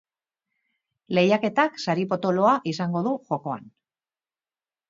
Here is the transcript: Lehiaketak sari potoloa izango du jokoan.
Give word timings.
Lehiaketak 1.17 1.77
sari 1.85 2.07
potoloa 2.15 2.57
izango 2.75 3.07
du 3.09 3.15
jokoan. 3.29 3.73